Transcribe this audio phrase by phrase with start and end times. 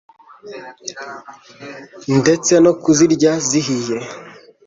[2.19, 3.97] ndetse no kuzirya zihiye,